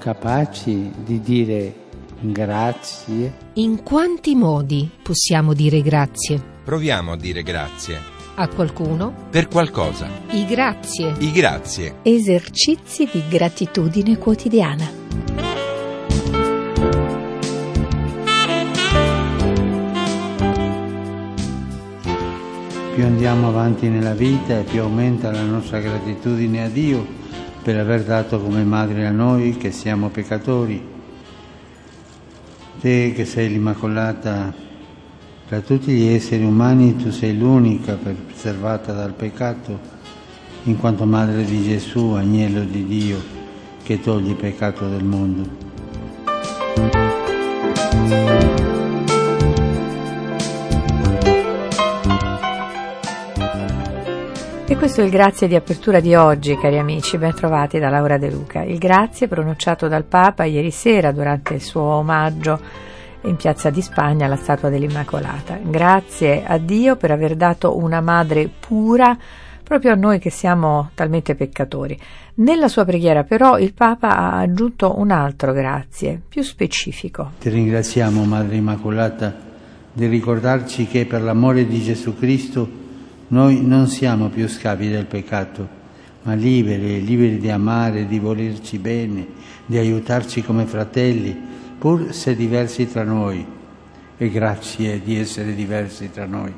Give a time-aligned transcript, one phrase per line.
[0.00, 1.74] Capaci di dire
[2.20, 3.34] grazie?
[3.56, 6.42] In quanti modi possiamo dire grazie?
[6.64, 7.98] Proviamo a dire grazie.
[8.36, 9.26] A qualcuno?
[9.28, 10.08] Per qualcosa.
[10.30, 11.14] I grazie.
[11.18, 11.96] I grazie.
[12.00, 14.90] Esercizi di gratitudine quotidiana.
[22.94, 27.18] Più andiamo avanti nella vita e più aumenta la nostra gratitudine a Dio
[27.62, 30.82] per aver dato come madre a noi che siamo peccatori.
[32.80, 34.52] Te che sei l'Immacolata,
[35.46, 39.78] tra tutti gli esseri umani tu sei l'unica preservata dal peccato,
[40.64, 43.22] in quanto madre di Gesù, agnello di Dio,
[43.82, 45.68] che toglie il peccato del mondo.
[54.80, 58.30] Questo è il grazie di apertura di oggi, cari amici, ben trovati da Laura De
[58.30, 58.62] Luca.
[58.62, 62.58] Il grazie pronunciato dal Papa ieri sera durante il suo omaggio
[63.24, 65.58] in Piazza di Spagna alla Statua dell'Immacolata.
[65.62, 69.14] Grazie a Dio per aver dato una madre pura
[69.62, 72.00] proprio a noi che siamo talmente peccatori.
[72.36, 77.32] Nella sua preghiera però il Papa ha aggiunto un altro grazie, più specifico.
[77.38, 79.36] Ti ringraziamo, Madre Immacolata,
[79.92, 82.88] di ricordarci che per l'amore di Gesù Cristo
[83.30, 85.68] noi non siamo più scavi del peccato,
[86.22, 89.24] ma liberi, liberi di amare, di volerci bene,
[89.66, 91.38] di aiutarci come fratelli,
[91.78, 93.46] pur se diversi tra noi.
[94.16, 96.52] E grazie di essere diversi tra noi.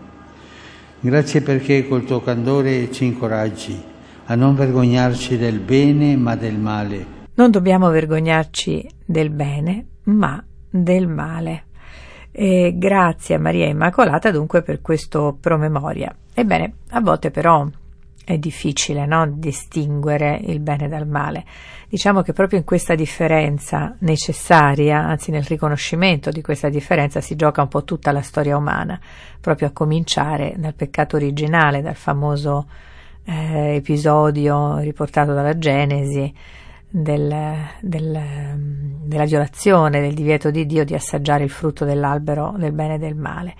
[0.98, 3.78] Grazie perché col tuo candore ci incoraggi
[4.24, 7.06] a non vergognarci del bene ma del male.
[7.34, 11.64] Non dobbiamo vergognarci del bene, ma del male.
[12.30, 16.16] E grazie a Maria Immacolata dunque per questo promemoria.
[16.34, 17.66] Ebbene, a volte però
[18.24, 19.26] è difficile no?
[19.28, 21.44] distinguere il bene dal male.
[21.88, 27.62] Diciamo che proprio in questa differenza necessaria, anzi nel riconoscimento di questa differenza, si gioca
[27.62, 28.98] un po' tutta la storia umana,
[29.40, 32.66] proprio a cominciare dal peccato originale, dal famoso
[33.24, 36.32] eh, episodio riportato dalla Genesi
[36.88, 37.34] del,
[37.80, 38.20] del,
[39.04, 43.16] della violazione, del divieto di Dio di assaggiare il frutto dell'albero del bene e del
[43.16, 43.54] male.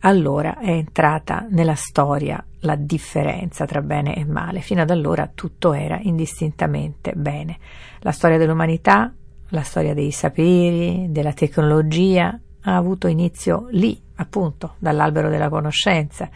[0.00, 4.60] Allora è entrata nella storia la differenza tra bene e male.
[4.60, 7.58] Fino ad allora tutto era indistintamente bene.
[8.00, 9.12] La storia dell'umanità,
[9.48, 16.30] la storia dei saperi, della tecnologia ha avuto inizio lì, appunto, dall'albero della conoscenza.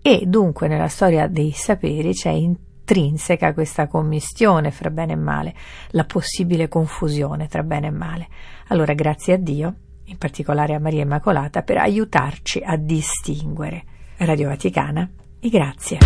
[0.00, 5.54] E dunque nella storia dei saperi c'è intrinseca questa commistione fra bene e male,
[5.90, 8.28] la possibile confusione tra bene e male.
[8.68, 9.74] Allora, grazie a Dio,
[10.04, 13.84] in particolare a Maria Immacolata, per aiutarci a distinguere.
[14.18, 15.08] Radio Vaticana
[15.40, 15.98] e grazie.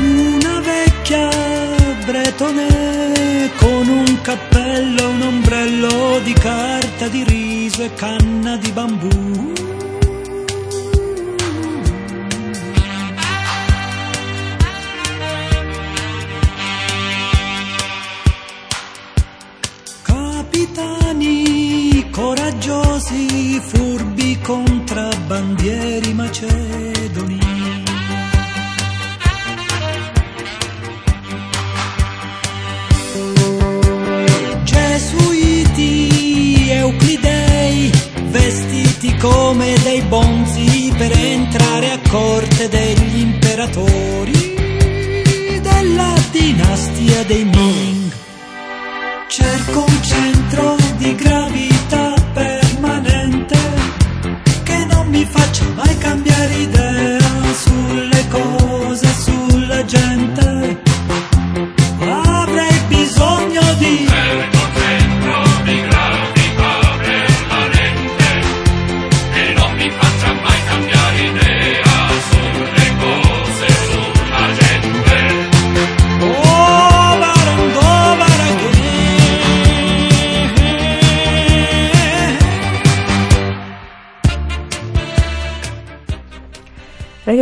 [0.00, 1.28] Una vecchia
[3.56, 9.52] con un cappello un ombrello di carta di riso e canna di bambù.
[20.02, 26.97] Capitani coraggiosi, furbi contrabbandieri macedoni.
[39.18, 44.54] Come dei bonzi per entrare a corte degli imperatori
[45.60, 48.12] della dinastia dei Ming.
[49.28, 51.67] Cerco un centro di gravità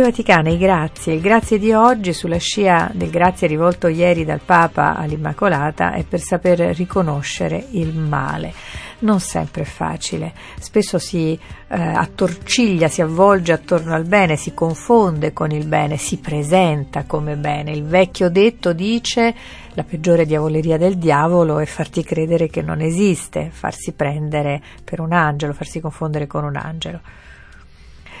[0.07, 1.15] Vaticana, i grazie.
[1.15, 6.21] Il grazie di oggi, sulla scia del grazie rivolto ieri dal Papa all'Immacolata, è per
[6.21, 8.53] saper riconoscere il male.
[8.99, 15.33] Non sempre è facile, spesso si eh, attorciglia, si avvolge attorno al bene, si confonde
[15.33, 17.71] con il bene, si presenta come bene.
[17.71, 19.35] Il vecchio detto dice
[19.73, 25.11] La peggiore diavoleria del diavolo è farti credere che non esiste, farsi prendere per un
[25.11, 27.01] angelo, farsi confondere con un angelo.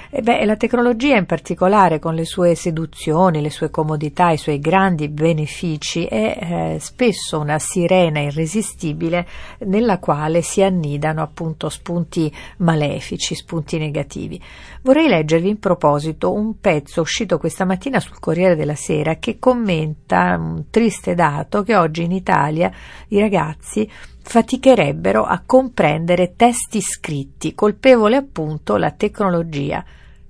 [0.09, 4.57] E beh, la tecnologia in particolare, con le sue seduzioni, le sue comodità, i suoi
[4.57, 9.27] grandi benefici, è eh, spesso una sirena irresistibile
[9.65, 14.41] nella quale si annidano appunto spunti malefici, spunti negativi.
[14.81, 20.37] Vorrei leggervi in proposito un pezzo uscito questa mattina sul Corriere della Sera che commenta
[20.39, 22.71] un triste dato che oggi in Italia
[23.09, 23.89] i ragazzi
[24.21, 29.83] faticherebbero a comprendere testi scritti, colpevole appunto la tecnologia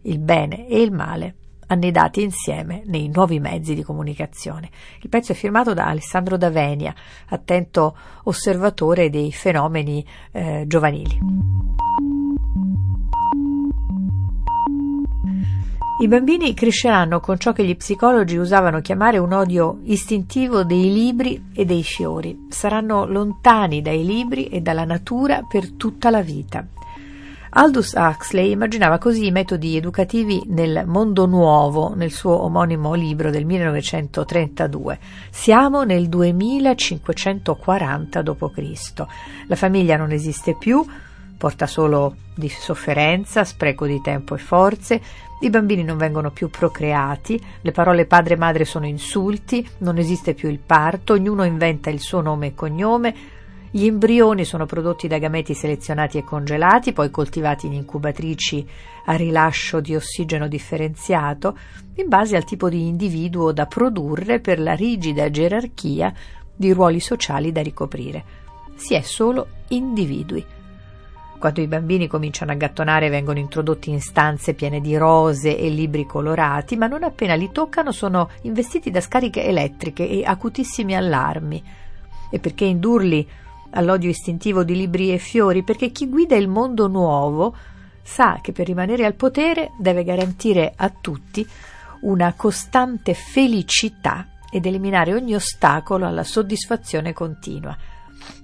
[0.07, 1.36] il bene e il male
[1.68, 4.69] annidati insieme nei nuovi mezzi di comunicazione.
[5.01, 6.94] Il pezzo è firmato da Alessandro Davenia,
[7.27, 11.19] attento osservatore dei fenomeni eh, giovanili.
[16.00, 21.50] I bambini cresceranno con ciò che gli psicologi usavano chiamare un odio istintivo dei libri
[21.54, 22.45] e dei fiori.
[22.50, 26.65] Saranno lontani dai libri e dalla natura per tutta la vita.
[27.59, 33.45] Aldous Huxley immaginava così i metodi educativi nel mondo nuovo nel suo omonimo libro del
[33.45, 35.00] 1932.
[35.31, 39.06] Siamo nel 2540 d.C.
[39.48, 40.86] La famiglia non esiste più,
[41.36, 45.01] porta solo di sofferenza, spreco di tempo e forze,
[45.39, 50.36] i bambini non vengono più procreati, le parole padre e madre sono insulti, non esiste
[50.36, 53.15] più il parto, ognuno inventa il suo nome e cognome,
[53.69, 58.66] gli embrioni sono prodotti da gameti selezionati e congelati, poi coltivati in incubatrici
[59.06, 61.58] a rilascio di ossigeno differenziato,
[61.96, 66.14] in base al tipo di individuo da produrre per la rigida gerarchia
[66.56, 68.24] di ruoli sociali da ricoprire.
[68.75, 70.46] Si è solo individui.
[71.38, 76.06] Quando i bambini cominciano a gattonare vengono introdotti in stanze piene di rose e libri
[76.06, 81.64] colorati, ma non appena li toccano sono investiti da scariche elettriche e acutissimi allarmi.
[82.31, 83.28] E perché indurli
[83.72, 87.56] all'odio istintivo di libri e fiori, perché chi guida il mondo nuovo
[88.02, 91.46] sa che per rimanere al potere deve garantire a tutti
[92.02, 97.75] una costante felicità ed eliminare ogni ostacolo alla soddisfazione continua.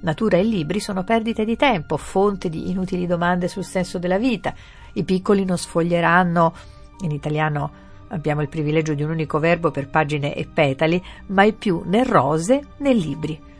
[0.02, 4.54] Natura e libri sono perdite di tempo, fonte di inutili domande sul senso della vita.
[4.94, 6.54] I piccoli non sfoglieranno,
[7.02, 7.72] in italiano
[8.10, 12.68] abbiamo il privilegio di un unico verbo per pagine e petali, mai più né rose
[12.78, 13.52] né libri.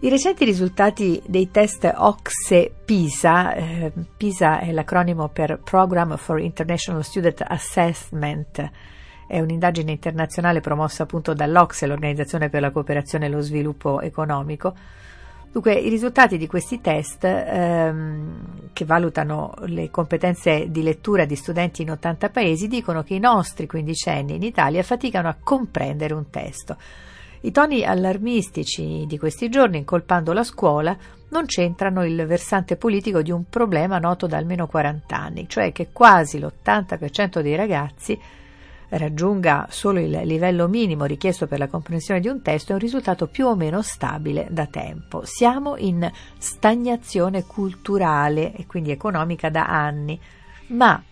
[0.00, 7.42] I recenti risultati dei test OXE-PISA, eh, PISA è l'acronimo per Program for International Student
[7.44, 8.70] Assessment,
[9.26, 14.72] è un'indagine internazionale promossa appunto dall'OXE, l'Organizzazione per la cooperazione e lo sviluppo economico.
[15.50, 21.82] Dunque, i risultati di questi test, ehm, che valutano le competenze di lettura di studenti
[21.82, 26.76] in 80 paesi, dicono che i nostri quindicenni in Italia faticano a comprendere un testo.
[27.40, 30.96] I toni allarmistici di questi giorni, incolpando la scuola,
[31.30, 35.88] non c'entrano il versante politico di un problema noto da almeno 40 anni, cioè che
[35.92, 38.18] quasi l'80% dei ragazzi
[38.90, 43.26] raggiunga solo il livello minimo richiesto per la comprensione di un testo è un risultato
[43.26, 45.22] più o meno stabile da tempo.
[45.24, 50.18] Siamo in stagnazione culturale e quindi economica da anni,
[50.68, 51.02] ma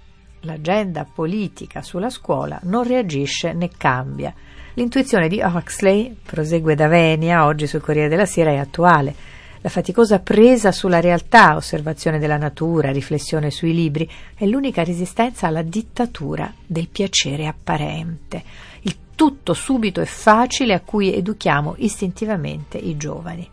[0.40, 4.32] l'agenda politica sulla scuola non reagisce né cambia.
[4.78, 9.14] L'intuizione di Huxley, prosegue da Venia, oggi sul Corriere della Sera, è attuale.
[9.62, 15.62] La faticosa presa sulla realtà, osservazione della natura, riflessione sui libri, è l'unica resistenza alla
[15.62, 18.42] dittatura del piacere apparente,
[18.82, 23.48] il tutto subito e facile a cui educhiamo istintivamente i giovani.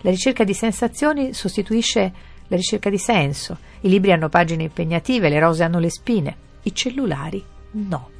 [0.00, 2.12] La ricerca di sensazioni sostituisce
[2.48, 3.58] la ricerca di senso.
[3.82, 8.11] I libri hanno pagine impegnative, le rose hanno le spine, i cellulari no.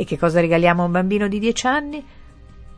[0.00, 2.06] E che cosa regaliamo a un bambino di 10 anni?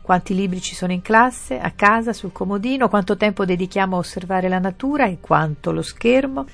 [0.01, 4.49] Quanti libri ci sono in classe, a casa, sul comodino, quanto tempo dedichiamo a osservare
[4.49, 6.47] la natura e quanto lo schermo?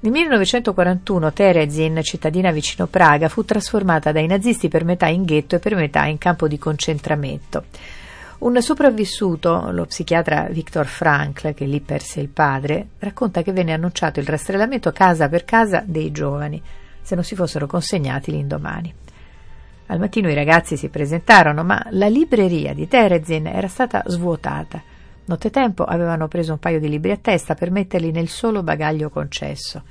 [0.00, 5.60] Nel 1941 Terezin, cittadina vicino Praga, fu trasformata dai nazisti per metà in ghetto e
[5.60, 7.64] per metà in campo di concentramento.
[8.40, 14.20] Un sopravvissuto, lo psichiatra Viktor Frankl, che lì perse il padre, racconta che venne annunciato
[14.20, 16.60] il rastrellamento casa per casa dei giovani,
[17.00, 18.94] se non si fossero consegnati l'indomani.
[19.92, 24.82] Al mattino i ragazzi si presentarono, ma la libreria di Terezin era stata svuotata.
[25.26, 29.82] Nottetempo avevano preso un paio di libri a testa per metterli nel solo bagaglio concesso.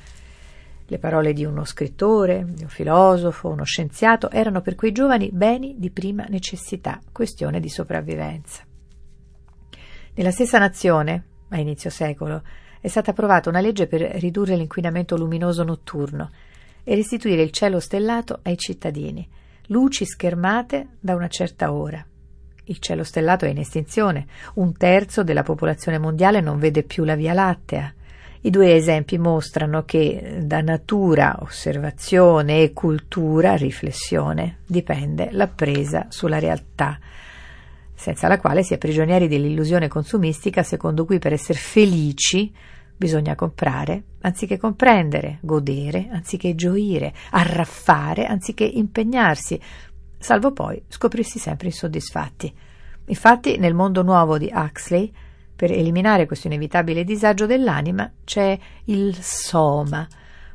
[0.88, 5.76] Le parole di uno scrittore, di un filosofo, uno scienziato erano per quei giovani beni
[5.78, 8.64] di prima necessità, questione di sopravvivenza.
[10.16, 12.42] Nella stessa nazione, a inizio secolo,
[12.82, 16.32] è stata approvata una legge per ridurre l'inquinamento luminoso notturno
[16.84, 19.30] e restituire il cielo stellato ai cittadini
[19.72, 22.06] luci schermate da una certa ora.
[22.66, 27.16] Il cielo stellato è in estinzione, un terzo della popolazione mondiale non vede più la
[27.16, 27.94] Via Lattea.
[28.42, 36.40] I due esempi mostrano che da natura, osservazione e cultura, riflessione, dipende la presa sulla
[36.40, 37.00] realtà,
[37.94, 42.52] senza la quale si è prigionieri dell'illusione consumistica secondo cui per essere felici
[43.02, 49.60] bisogna comprare anziché comprendere, godere anziché gioire, arraffare anziché impegnarsi,
[50.20, 52.54] salvo poi scoprirsi sempre insoddisfatti.
[53.06, 55.12] Infatti, nel mondo nuovo di Huxley,
[55.56, 58.56] per eliminare questo inevitabile disagio dell'anima, c'è
[58.86, 60.08] il soma,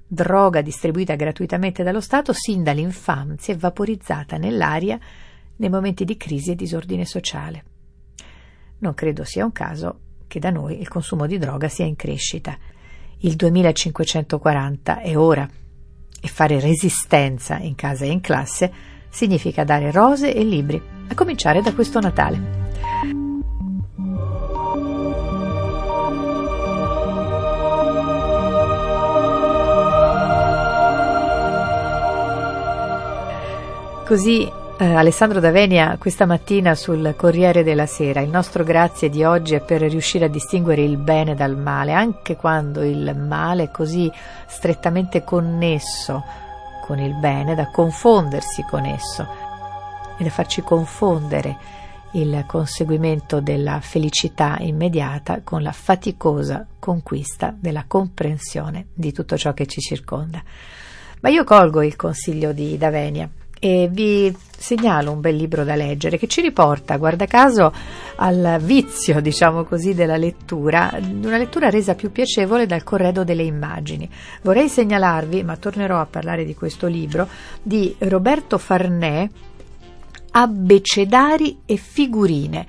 [0.07, 4.97] droga distribuita gratuitamente dallo Stato sin dall'infanzia e vaporizzata nell'aria
[5.57, 7.65] nei momenti di crisi e disordine sociale.
[8.79, 12.56] Non credo sia un caso che da noi il consumo di droga sia in crescita.
[13.18, 15.49] Il 2540 è ora
[16.21, 18.73] e fare resistenza in casa e in classe
[19.09, 22.64] significa dare rose e libri, a cominciare da questo Natale.
[34.06, 38.21] Così eh, Alessandro Davenia questa mattina sul Corriere della Sera.
[38.21, 42.37] Il nostro grazie di oggi è per riuscire a distinguere il bene dal male, anche
[42.37, 44.11] quando il male è così
[44.47, 46.23] strettamente connesso
[46.85, 49.26] con il bene da confondersi con esso
[50.18, 51.56] e da farci confondere
[52.12, 59.66] il conseguimento della felicità immediata con la faticosa conquista della comprensione di tutto ciò che
[59.66, 60.42] ci circonda.
[61.21, 63.28] Ma io colgo il consiglio di Davenia
[63.59, 67.73] e vi segnalo un bel libro da leggere che ci riporta, guarda caso,
[68.17, 74.09] al vizio, diciamo così, della lettura, una lettura resa più piacevole dal corredo delle immagini.
[74.43, 77.29] Vorrei segnalarvi, ma tornerò a parlare di questo libro,
[77.63, 79.29] di Roberto Farnè,
[80.33, 82.67] Abbecedari e figurine.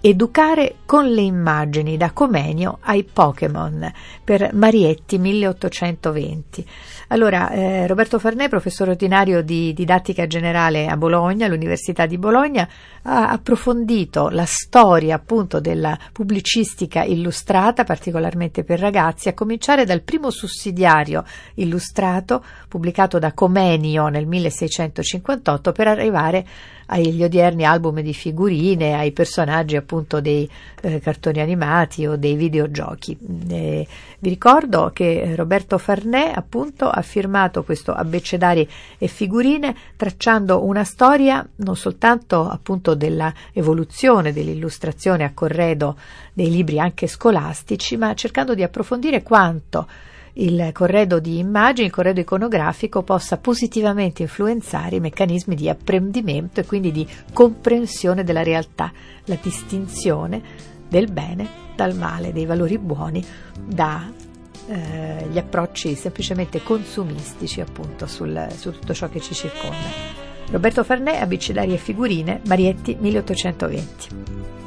[0.00, 6.64] Educare con le immagini da Comenio ai Pokémon per Marietti 1820.
[7.08, 12.68] Allora, eh, Roberto Farnè, professore ordinario di didattica generale a Bologna, all'Università di Bologna,
[13.02, 20.30] ha approfondito la storia appunto della pubblicistica illustrata, particolarmente per ragazzi, a cominciare dal primo
[20.30, 21.24] sussidiario
[21.54, 26.46] illustrato pubblicato da Comenio nel 1658 per arrivare
[26.90, 29.87] agli odierni album di figurine, ai personaggi appunto
[30.20, 30.48] dei
[30.82, 33.16] eh, cartoni animati o dei videogiochi.
[33.48, 33.86] Eh,
[34.18, 38.68] vi ricordo che Roberto Farnè appunto ha firmato questo abbecedari
[38.98, 45.96] e figurine tracciando una storia non soltanto appunto della evoluzione dell'illustrazione a corredo
[46.32, 49.86] dei libri anche scolastici, ma cercando di approfondire quanto
[50.38, 56.66] il corredo di immagini, il corredo iconografico possa positivamente influenzare i meccanismi di apprendimento e
[56.66, 58.92] quindi di comprensione della realtà,
[59.24, 60.42] la distinzione
[60.88, 63.24] del bene dal male, dei valori buoni
[63.64, 64.12] dagli
[64.68, 70.26] eh, approcci semplicemente consumistici appunto sul, su tutto ciò che ci circonda.
[70.50, 74.57] Roberto Farnè, Abecedarie e figurine, Marietti 1820.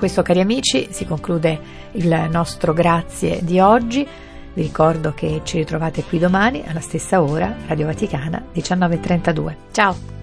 [0.00, 1.60] Questo, cari amici, si conclude
[1.92, 4.06] il nostro grazie di oggi.
[4.54, 9.54] Vi ricordo che ci ritrovate qui domani alla stessa ora, Radio Vaticana 19.32.
[9.70, 10.19] Ciao!